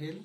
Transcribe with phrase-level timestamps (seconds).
[0.00, 0.24] Ángel.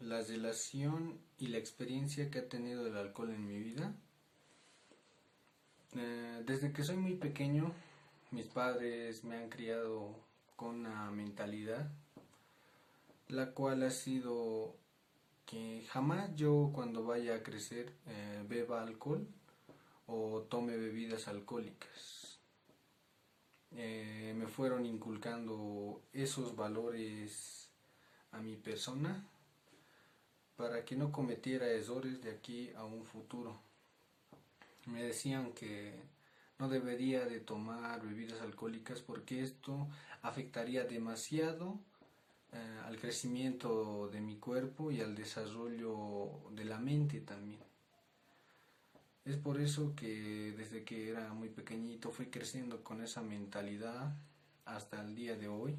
[0.00, 3.94] La relación y la experiencia que ha tenido el alcohol en mi vida.
[5.96, 7.72] Eh, desde que soy muy pequeño,
[8.30, 10.18] mis padres me han criado
[10.56, 11.90] con una mentalidad,
[13.28, 14.74] la cual ha sido
[15.44, 19.26] que jamás yo cuando vaya a crecer eh, beba alcohol
[20.06, 22.33] o tome bebidas alcohólicas.
[23.76, 27.70] Eh, me fueron inculcando esos valores
[28.30, 29.26] a mi persona
[30.56, 33.60] para que no cometiera errores de aquí a un futuro.
[34.86, 35.94] Me decían que
[36.58, 39.88] no debería de tomar bebidas alcohólicas porque esto
[40.22, 41.80] afectaría demasiado
[42.52, 47.73] eh, al crecimiento de mi cuerpo y al desarrollo de la mente también.
[49.24, 54.14] Es por eso que desde que era muy pequeñito fui creciendo con esa mentalidad
[54.66, 55.76] hasta el día de hoy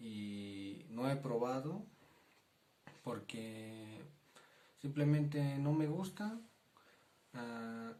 [0.00, 1.84] y no he probado
[3.04, 4.00] porque
[4.80, 6.36] simplemente no me gusta.
[7.34, 7.92] Ah,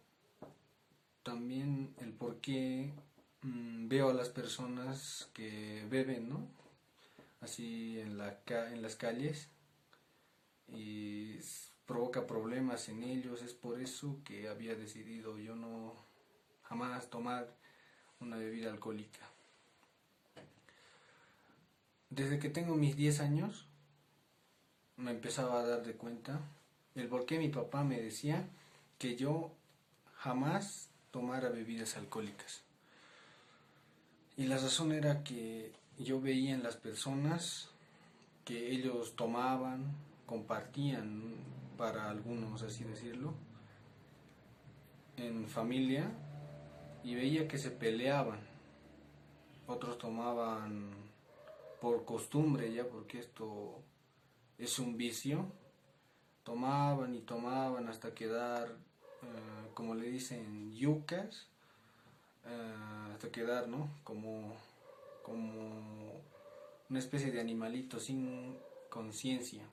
[1.22, 2.92] también el por qué
[3.42, 6.48] mm, veo a las personas que beben, ¿no?
[7.40, 9.48] Así en, la, en las calles
[10.68, 11.38] y
[11.86, 13.42] provoca problemas en ellos.
[13.42, 15.94] Es por eso que había decidido yo no
[16.62, 17.54] jamás tomar
[18.20, 19.20] una bebida alcohólica.
[22.10, 23.66] Desde que tengo mis 10 años
[24.96, 26.40] me empezaba a dar de cuenta
[26.94, 28.46] el por qué mi papá me decía
[28.98, 29.50] que yo
[30.16, 32.62] jamás tomara bebidas alcohólicas.
[34.36, 37.68] Y la razón era que yo veía en las personas
[38.44, 39.94] que ellos tomaban,
[40.26, 41.34] compartían
[41.82, 43.34] para algunos, así decirlo,
[45.16, 46.12] en familia
[47.02, 48.38] y veía que se peleaban.
[49.66, 50.92] Otros tomaban
[51.80, 53.80] por costumbre ya, porque esto
[54.58, 55.46] es un vicio.
[56.44, 61.48] Tomaban y tomaban hasta quedar, eh, como le dicen, yucas,
[62.46, 62.74] eh,
[63.12, 63.90] hasta quedar, ¿no?
[64.04, 64.54] Como,
[65.24, 66.22] como
[66.88, 68.56] una especie de animalito sin
[68.88, 69.64] conciencia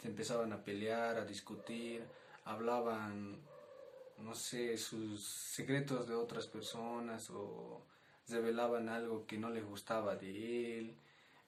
[0.00, 2.04] se empezaban a pelear, a discutir,
[2.44, 3.38] hablaban,
[4.18, 7.82] no sé, sus secretos de otras personas o
[8.28, 10.96] revelaban algo que no les gustaba de él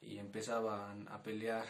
[0.01, 1.67] y empezaban a pelear.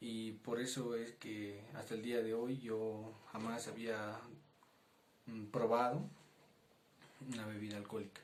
[0.00, 4.20] Y por eso es que hasta el día de hoy yo jamás había
[5.26, 6.02] mm, probado
[7.32, 8.20] una bebida alcohólica.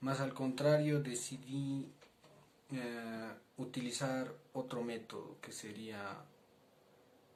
[0.00, 1.92] Más al contrario, decidí
[2.70, 6.22] eh, utilizar otro método que sería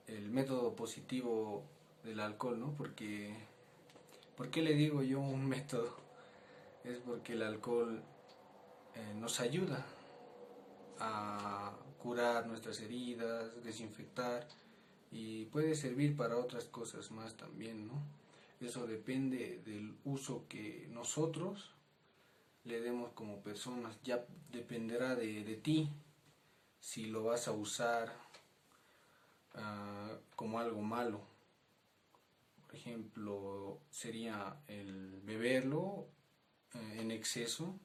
[0.06, 1.64] el método positivo
[2.04, 2.74] del alcohol, ¿no?
[2.76, 3.34] Porque,
[4.36, 5.96] ¿por qué le digo yo un método?
[6.84, 8.02] Es porque el alcohol
[8.94, 9.86] eh, nos ayuda
[10.98, 14.46] a curar nuestras heridas, desinfectar
[15.10, 18.02] y puede servir para otras cosas más también, ¿no?
[18.60, 21.74] Eso depende del uso que nosotros
[22.64, 23.98] le demos como personas.
[24.02, 25.90] Ya dependerá de, ti
[26.80, 28.12] si lo vas a usar
[29.54, 31.20] ah, como algo malo.
[32.66, 36.08] Por ejemplo, sería el beberlo
[36.74, 37.78] eh, en exceso.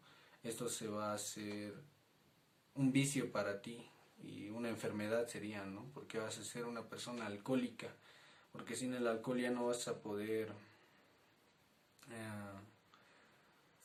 [0.43, 1.73] Esto se va a hacer
[2.75, 3.85] un vicio para ti
[4.23, 5.91] y una enfermedad sería, ¿no?
[5.93, 7.93] Porque vas a ser una persona alcohólica.
[8.51, 10.51] Porque sin el alcohol ya no vas a poder...
[12.09, 12.66] Eh,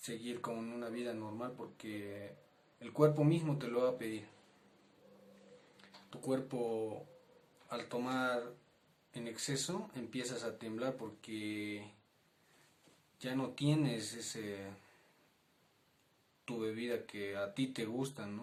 [0.02, 2.34] seguir con una vida normal porque
[2.80, 4.26] el cuerpo mismo te lo va a pedir.
[6.10, 7.06] Tu cuerpo
[7.70, 8.42] al tomar
[9.14, 11.88] en exceso empiezas a temblar porque
[13.20, 14.70] ya no tienes ese
[16.44, 18.42] tu bebida que a ti te gusta, ¿no?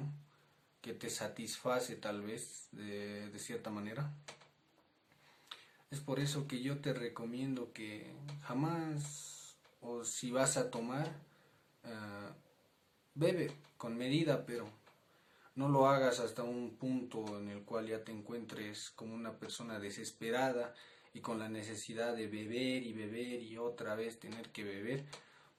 [0.82, 4.14] Que te satisface tal vez de, de cierta manera.
[5.92, 8.14] Es por eso que yo te recomiendo que
[8.44, 11.29] jamás o si vas a tomar
[11.84, 12.34] Ah,
[13.16, 14.70] bebe con medida, pero
[15.56, 19.80] no lo hagas hasta un punto en el cual ya te encuentres como una persona
[19.80, 20.74] desesperada
[21.14, 25.06] y con la necesidad de beber y beber y otra vez tener que beber,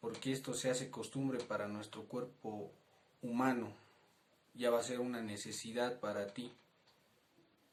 [0.00, 2.72] porque esto se hace costumbre para nuestro cuerpo
[3.20, 3.74] humano,
[4.54, 6.52] ya va a ser una necesidad para ti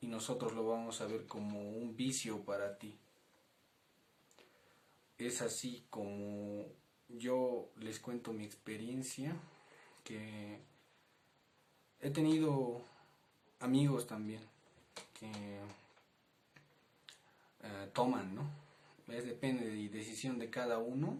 [0.01, 2.97] y nosotros lo vamos a ver como un vicio para ti.
[5.17, 6.65] Es así como
[7.09, 9.35] yo les cuento mi experiencia,
[10.03, 10.59] que
[11.99, 12.81] he tenido
[13.59, 14.41] amigos también
[15.19, 15.59] que
[17.61, 18.49] eh, toman, ¿no?
[19.07, 21.19] Es depende de decisión de cada uno,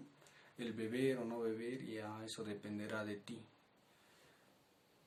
[0.58, 3.40] el beber o no beber, y eso dependerá de ti.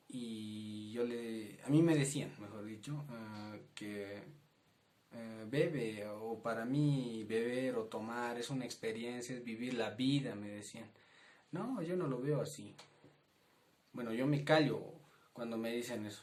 [0.09, 4.23] y yo le, a mí me decían, mejor dicho, eh, que
[5.13, 10.35] eh, bebe o para mí beber o tomar es una experiencia, es vivir la vida,
[10.35, 10.87] me decían.
[11.53, 12.75] No, yo no lo veo así.
[13.93, 14.81] Bueno, yo me callo
[15.33, 16.23] cuando me dicen eso.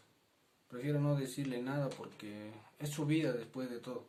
[0.69, 4.06] Prefiero no decirle nada porque es su vida después de todo.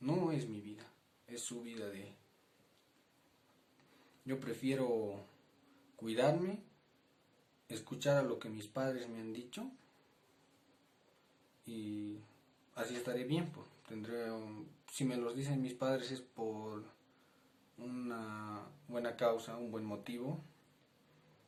[0.00, 0.84] No es mi vida,
[1.28, 2.12] es su vida de.
[4.24, 5.20] Yo prefiero
[5.96, 6.58] cuidarme,
[7.68, 9.70] escuchar a lo que mis padres me han dicho
[11.66, 12.18] y
[12.74, 13.50] así estaré bien.
[13.50, 13.71] Pues.
[13.88, 14.30] Tendré
[14.92, 16.84] si me los dicen mis padres es por
[17.78, 20.38] una buena causa, un buen motivo,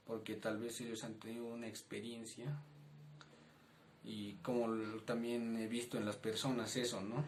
[0.07, 2.57] porque tal vez ellos han tenido una experiencia
[4.03, 4.67] y como
[5.03, 7.25] también he visto en las personas eso, ¿no?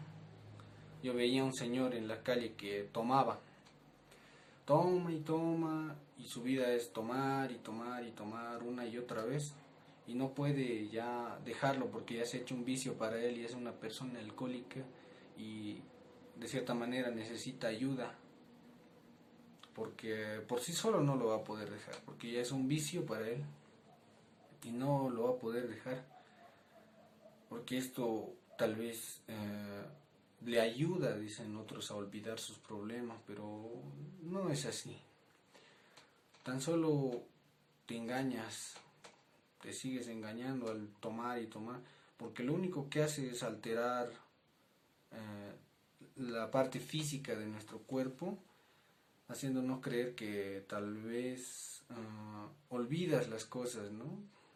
[1.03, 3.39] Yo veía a un señor en la calle que tomaba,
[4.65, 9.23] toma y toma, y su vida es tomar y tomar y tomar una y otra
[9.23, 9.53] vez,
[10.07, 13.45] y no puede ya dejarlo porque ya se ha hecho un vicio para él y
[13.45, 14.81] es una persona alcohólica
[15.37, 15.81] y
[16.35, 18.17] de cierta manera necesita ayuda
[19.77, 23.05] porque por sí solo no lo va a poder dejar, porque ya es un vicio
[23.05, 23.43] para él
[24.63, 26.03] y no lo va a poder dejar,
[27.47, 29.85] porque esto tal vez eh,
[30.45, 33.69] le ayuda, dicen otros, a olvidar sus problemas, pero
[34.23, 34.97] no es así.
[36.41, 37.21] Tan solo
[37.85, 38.77] te engañas,
[39.61, 41.81] te sigues engañando al tomar y tomar,
[42.17, 44.09] porque lo único que hace es alterar
[45.11, 45.53] eh,
[46.15, 48.37] la parte física de nuestro cuerpo
[49.27, 54.05] haciéndonos creer que tal vez ah, olvidas las cosas, ¿no?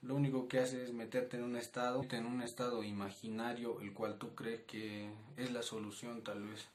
[0.01, 4.17] Lo único que hace es meterte en un estado, en un estado imaginario, el cual
[4.17, 6.67] tú crees que es la solución tal vez.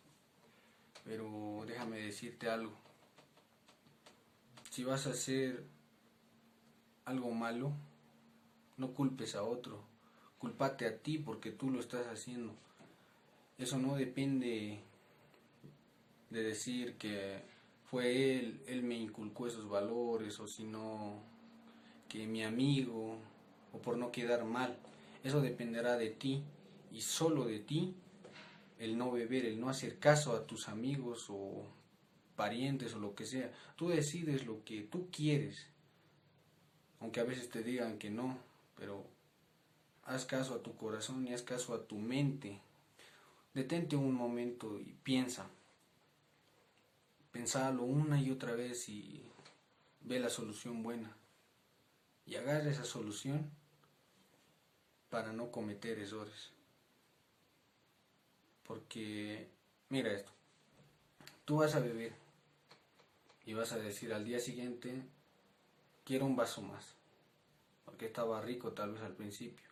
[1.05, 2.73] Pero déjame decirte algo.
[4.71, 5.65] Si vas a hacer
[7.05, 7.73] algo malo,
[8.77, 9.83] no culpes a otro,
[10.39, 12.55] culpate a ti porque tú lo estás haciendo.
[13.59, 14.81] Eso no depende
[16.31, 17.43] de decir que
[17.85, 21.23] fue él, él me inculcó esos valores, o si no,
[22.09, 23.19] que mi amigo,
[23.73, 24.77] o por no quedar mal.
[25.25, 26.43] Eso dependerá de ti
[26.93, 27.95] y solo de ti
[28.79, 31.65] el no beber, el no hacer caso a tus amigos o
[32.37, 33.53] parientes o lo que sea.
[33.77, 35.67] Tú decides lo que tú quieres,
[37.01, 38.39] aunque a veces te digan que no,
[38.77, 39.05] pero
[40.05, 42.61] haz caso a tu corazón y haz caso a tu mente.
[43.57, 45.49] Detente un momento y piensa
[47.33, 49.25] pensarlo una y otra vez y
[50.03, 51.17] ve la solución buena.
[52.27, 53.51] Y agarra esa solución
[55.09, 56.53] para no cometer errores.
[58.63, 59.49] Porque,
[59.89, 60.33] mira esto,
[61.47, 62.13] tú vas a beber
[63.47, 65.01] y vas a decir al día siguiente,
[66.05, 66.95] quiero un vaso más.
[67.87, 69.71] Porque estaba rico tal vez al principio.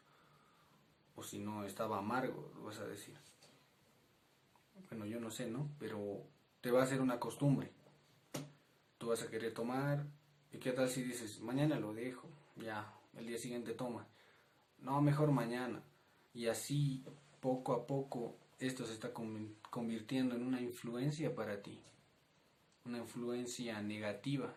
[1.17, 3.34] O si no, estaba amargo, lo vas a decir.
[4.95, 5.69] Bueno, yo no sé, ¿no?
[5.81, 6.23] Pero
[6.61, 7.73] te va a ser una costumbre.
[8.97, 10.07] Tú vas a querer tomar,
[10.53, 12.29] ¿y qué tal si dices, mañana lo dejo?
[12.55, 14.07] Ya, el día siguiente toma.
[14.79, 15.83] No, mejor mañana.
[16.33, 17.05] Y así,
[17.41, 21.77] poco a poco, esto se está convirtiendo en una influencia para ti.
[22.85, 24.55] Una influencia negativa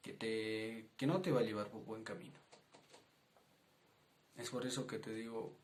[0.00, 2.38] que, te, que no te va a llevar por buen camino.
[4.36, 5.54] Es por eso que te digo,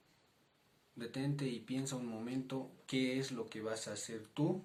[0.98, 4.62] detente y piensa un momento qué es lo que vas a hacer tú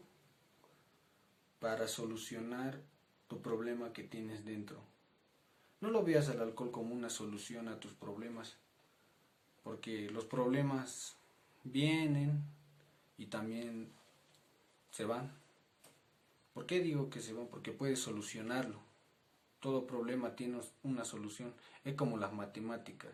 [1.60, 2.82] para solucionar
[3.28, 4.82] tu problema que tienes dentro.
[5.80, 8.56] No lo veas al alcohol como una solución a tus problemas,
[9.64, 11.16] porque los problemas
[11.64, 12.44] vienen
[13.18, 13.92] y también
[14.92, 15.32] se van.
[16.54, 17.48] ¿Por qué digo que se van?
[17.48, 18.80] Porque puedes solucionarlo.
[19.60, 21.54] Todo problema tiene una solución.
[21.84, 23.12] Es como las matemáticas.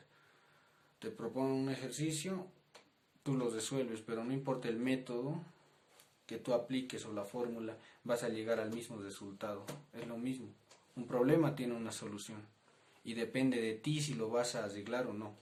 [0.99, 2.47] Te proponen un ejercicio,
[3.29, 5.39] tú lo resuelves, pero no importa el método,
[6.25, 9.67] que tú apliques o la fórmula, vas a llegar al mismo resultado.
[9.93, 10.47] Es lo mismo.
[10.95, 12.41] Un problema tiene una solución
[13.03, 15.35] y depende de ti si lo vas a arreglar o no.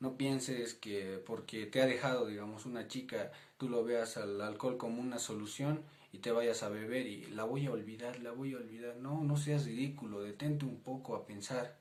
[0.00, 4.76] No pienses que porque te ha dejado, digamos, una chica, tú lo veas al alcohol
[4.76, 5.82] como una solución
[6.12, 8.96] y te vayas a beber y la voy a olvidar, la voy a olvidar.
[8.96, 11.78] No, no seas ridículo, detente un poco a pensar.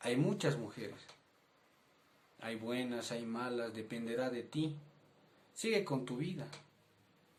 [0.00, 1.15] Hay muchas mujeres.
[2.46, 4.76] Hay buenas, hay malas, dependerá de ti.
[5.52, 6.46] Sigue con tu vida.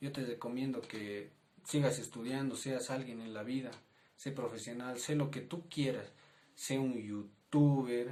[0.01, 1.29] Yo te recomiendo que
[1.63, 3.71] sigas estudiando, seas alguien en la vida,
[4.17, 6.11] sé profesional, sé lo que tú quieras,
[6.55, 8.11] sé un youtuber,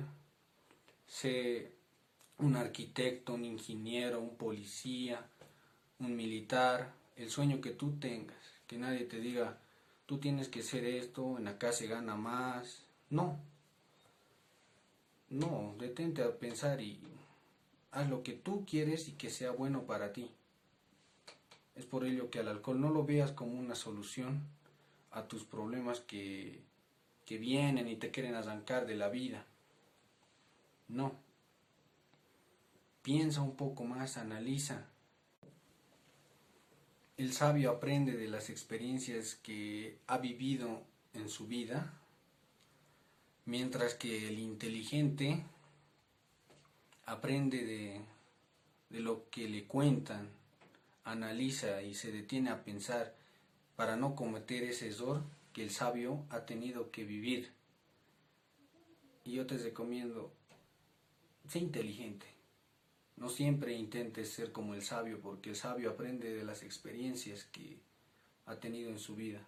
[1.06, 1.74] sé
[2.38, 5.28] un arquitecto, un ingeniero, un policía,
[6.00, 8.38] un militar, el sueño que tú tengas,
[8.68, 9.60] que nadie te diga,
[10.06, 13.38] tú tienes que ser esto, en acá se gana más, no,
[15.30, 17.00] No, detente a pensar y
[17.92, 20.30] haz lo que tú quieres y que sea bueno para ti.
[21.76, 24.42] Es por ello que al alcohol no lo veas como una solución
[25.12, 26.62] a tus problemas que,
[27.26, 29.46] que vienen y te quieren arrancar de la vida.
[30.88, 31.14] No.
[33.02, 34.86] Piensa un poco más, analiza.
[37.18, 40.82] El sabio aprende de las experiencias que ha vivido
[41.14, 41.94] en su vida,
[43.46, 45.44] mientras que el inteligente
[47.06, 48.02] aprende de,
[48.90, 50.30] de lo que le cuentan,
[51.04, 53.16] analiza y se detiene a pensar
[53.76, 55.22] para no cometer ese error
[55.54, 57.52] que el sabio ha tenido que vivir.
[59.24, 60.32] Y yo te recomiendo,
[61.48, 62.26] sé inteligente.
[63.16, 67.78] No siempre intentes ser como el sabio, porque el sabio aprende de las experiencias que
[68.46, 69.40] ha tenido en su vida.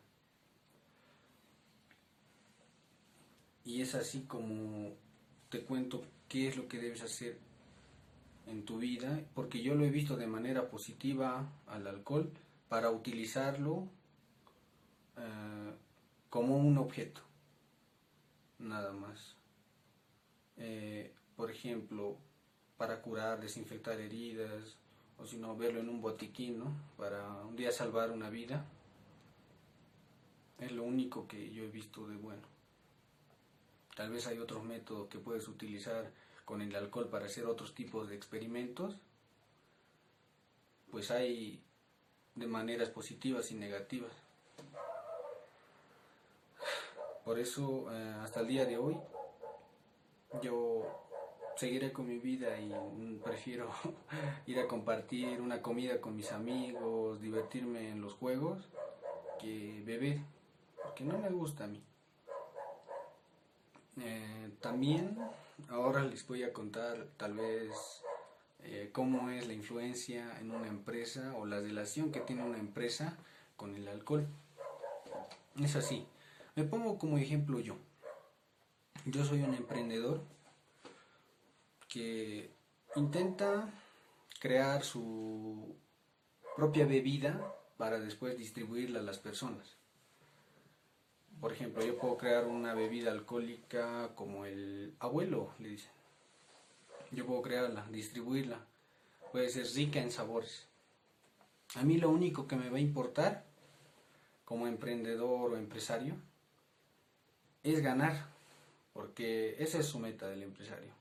[3.67, 4.93] Y es así como
[5.50, 7.38] te cuento qué es lo que debes hacer
[8.45, 12.31] en tu vida, porque yo lo he visto de manera positiva al alcohol
[12.69, 13.89] para utilizarlo
[15.17, 15.74] eh,
[16.29, 17.19] como un objeto,
[18.57, 19.36] nada más.
[20.55, 22.15] Eh, por ejemplo,
[22.77, 24.77] para curar, desinfectar heridas,
[25.17, 26.71] o si no, verlo en un botiquín, ¿no?
[26.95, 28.63] Para un día salvar una vida.
[30.57, 32.56] Es lo único que yo he visto de bueno.
[33.98, 36.12] Tal vez hay otros métodos que puedes utilizar
[36.46, 38.96] con el alcohol para hacer otros tipos de experimentos.
[40.92, 41.63] Pues hay
[42.36, 44.12] de maneras positivas y negativas.
[47.25, 48.96] Por eso, eh, hasta el día de hoy,
[50.44, 50.84] yo
[51.56, 53.72] seguiré con mi vida y prefiero
[54.46, 58.63] ir a compartir una comida con mis amigos, divertirme en los juegos,
[59.39, 60.20] que beber,
[60.84, 61.82] porque no me gusta a mí.
[64.00, 65.18] Eh, también
[65.70, 67.72] ahora les voy a contar tal vez
[68.63, 73.18] eh, cómo es la influencia en una empresa o la relación que tiene una empresa
[73.56, 74.27] con el alcohol.
[75.60, 76.06] Es así.
[76.56, 77.77] Me pongo como ejemplo yo.
[79.06, 80.22] Yo soy un emprendedor
[81.88, 82.51] que
[82.96, 83.72] intenta
[84.39, 85.75] crear su
[86.56, 89.76] propia bebida para después distribuirla a las personas.
[91.39, 95.91] Por ejemplo, yo puedo crear una bebida alcohólica como el abuelo, le dicen.
[97.12, 98.60] Yo puedo crearla, distribuirla.
[99.32, 100.65] Puede ser rica en sabores.
[101.75, 103.46] A mí lo único que me va a importar
[104.46, 106.15] como emprendedor o empresario
[107.63, 108.27] es ganar,
[108.94, 110.91] porque esa es su meta del empresario.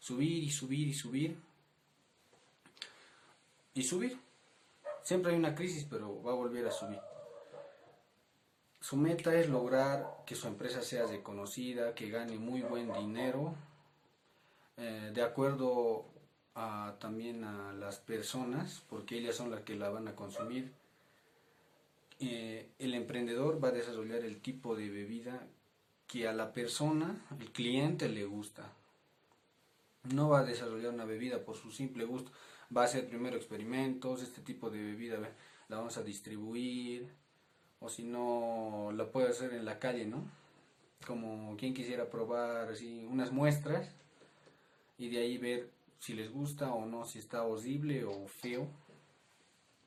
[0.00, 1.38] Subir y subir y subir.
[3.74, 4.18] Y subir.
[5.02, 7.00] Siempre hay una crisis, pero va a volver a subir.
[8.80, 13.54] Su meta es lograr que su empresa sea reconocida, que gane muy buen dinero,
[14.76, 16.06] eh, de acuerdo
[16.54, 20.72] a, también a las personas, porque ellas son las que la van a consumir.
[22.20, 25.46] Eh, el emprendedor va a desarrollar el tipo de bebida
[26.06, 28.72] que a la persona, el cliente le gusta.
[30.14, 32.32] No va a desarrollar una bebida por su simple gusto.
[32.74, 35.18] Va a hacer primero experimentos, este tipo de bebida
[35.68, 37.12] la vamos a distribuir.
[37.80, 40.24] O si no, la puede hacer en la calle, ¿no?
[41.06, 43.88] Como quien quisiera probar así unas muestras
[44.98, 48.66] y de ahí ver si les gusta o no, si está horrible o feo.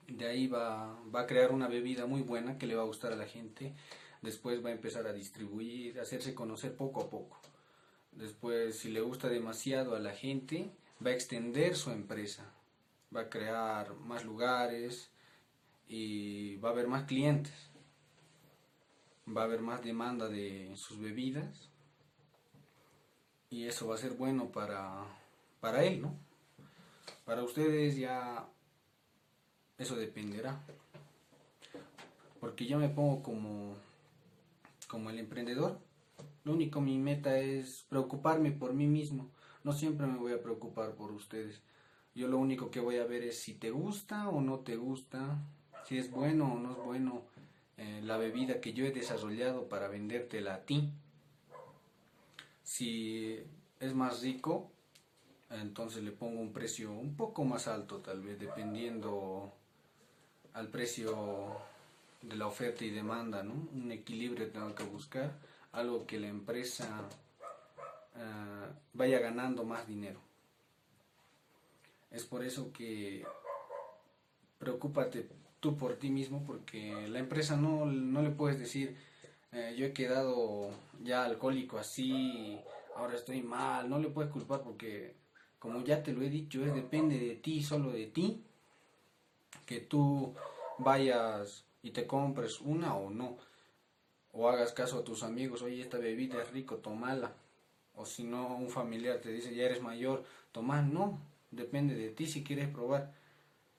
[0.08, 3.14] De ahí va, va a crear una bebida muy buena que le va a gustar
[3.14, 3.74] a la gente
[4.22, 7.40] después va a empezar a distribuir, a hacerse conocer poco a poco.
[8.12, 10.70] Después, si le gusta demasiado a la gente,
[11.06, 12.46] va a extender su empresa,
[13.16, 15.10] va a crear más lugares
[15.88, 17.54] y va a haber más clientes,
[19.36, 21.70] va a haber más demanda de sus bebidas
[23.50, 25.06] y eso va a ser bueno para,
[25.60, 26.16] para él, ¿no?
[27.26, 28.48] Para ustedes ya
[29.78, 30.62] eso dependerá.
[32.40, 33.76] Porque yo me pongo como
[34.92, 35.80] como el emprendedor,
[36.44, 39.30] lo único mi meta es preocuparme por mí mismo.
[39.64, 41.62] No siempre me voy a preocupar por ustedes.
[42.14, 45.42] Yo lo único que voy a ver es si te gusta o no te gusta,
[45.86, 47.22] si es bueno o no es bueno
[47.82, 50.92] eh, la bebida que yo he desarrollado para vendértela a ti.
[52.64, 53.44] Si
[53.80, 54.70] es más rico,
[55.50, 59.52] entonces le pongo un precio un poco más alto tal vez, dependiendo
[60.54, 61.58] al precio
[62.22, 63.54] de la oferta y demanda, ¿no?
[63.74, 65.32] Un equilibrio tengo que buscar,
[65.72, 67.10] algo que la empresa
[68.16, 70.20] ah, vaya ganando más dinero.
[72.12, 73.26] Es por eso que
[74.60, 78.98] preocúpate tú por ti mismo, porque la empresa no, no le puedes decir,
[79.54, 80.72] eh, yo he quedado
[81.04, 82.60] ya alcohólico así,
[82.96, 85.16] ahora estoy mal, no le puedes culpar porque,
[85.60, 88.44] como ya te lo he dicho, es depende de ti, solo de ti,
[89.66, 90.34] que tú
[90.80, 93.38] vayas y te compres una o no,
[94.34, 97.34] o hagas caso a tus amigos, oye, esta bebida es rico, tomala,
[97.96, 101.20] o si no, un familiar te dice, ya eres mayor, toma, no,
[101.52, 103.14] depende de ti si quieres probar.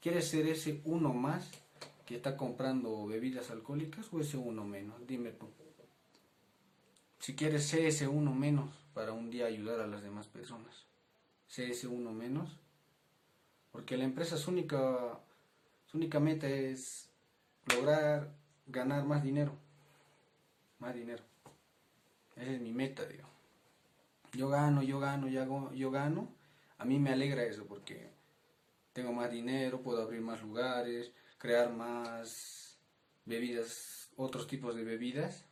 [0.01, 1.51] ¿Quieres ser ese uno más
[2.17, 5.07] está comprando bebidas alcohólicas o ese uno menos?
[5.07, 5.49] Dime tú.
[7.19, 10.87] Si quieres ser ese uno menos para un día ayudar a las demás personas,
[11.47, 12.59] ser ese uno menos,
[13.71, 15.21] porque la empresa su única,
[15.95, 17.09] única meta es
[17.73, 18.35] lograr
[18.67, 19.53] ganar más dinero,
[20.81, 21.23] más dinero.
[22.35, 23.29] Esa es mi meta, digo.
[24.33, 26.29] Yo gano, yo gano, yo, yo gano.
[26.79, 28.11] A mí me alegra eso porque
[28.93, 32.79] tengo más dinero, puedo abrir más lugares, crear más
[33.25, 35.45] bebidas, otros tipos de bebidas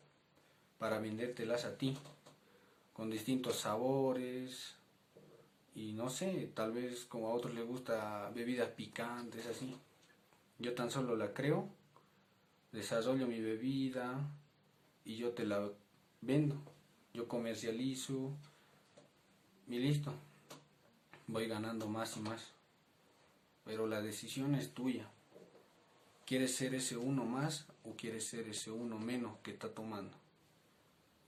[0.78, 1.98] para vendértelas a ti
[2.92, 4.76] con distintos sabores
[5.74, 9.76] y no sé, tal vez como a otros les gusta bebidas picantes así.
[10.60, 11.68] Yo tan solo la creo,
[12.70, 14.14] desarrollo mi bebida
[15.04, 15.72] y yo te la
[16.20, 16.54] vendo.
[17.14, 18.30] Yo comercializo
[19.66, 20.14] y listo.
[21.26, 22.52] Voy ganando más y más
[23.64, 25.08] pero la decisión es tuya.
[26.30, 30.16] ¿Quieres ser ese uno más o quieres ser ese uno menos que está tomando?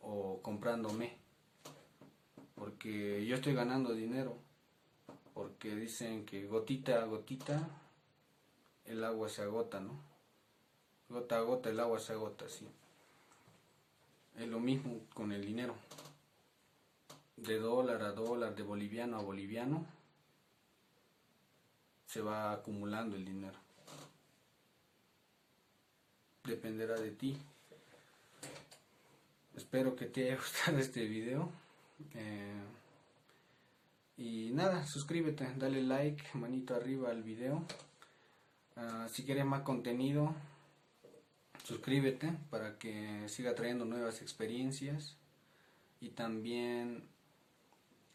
[0.01, 1.17] O comprándome.
[2.55, 4.39] Porque yo estoy ganando dinero.
[5.35, 7.69] Porque dicen que gotita a gotita
[8.85, 9.99] el agua se agota, ¿no?
[11.09, 12.69] Gota a gota el agua se agota, sí.
[14.37, 15.75] Es lo mismo con el dinero.
[17.37, 19.85] De dólar a dólar, de boliviano a boliviano
[22.07, 23.62] se va acumulando el dinero.
[26.45, 27.37] Dependerá de ti.
[29.57, 31.51] Espero que te haya gustado este video.
[32.14, 32.62] Eh,
[34.16, 37.64] y nada, suscríbete, dale like, manito arriba al video.
[38.77, 40.35] Ah, si quieres más contenido,
[41.64, 45.16] suscríbete para que siga trayendo nuevas experiencias
[46.01, 47.05] y también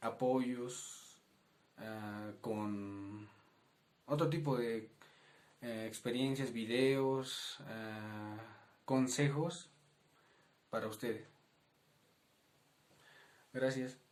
[0.02, 1.18] apoyos
[1.78, 3.28] ah, con
[4.06, 4.90] otro tipo de
[5.62, 8.38] eh, experiencias, videos, eh,
[8.86, 9.70] consejos
[10.70, 11.28] para ustedes.
[13.54, 14.07] Gracias.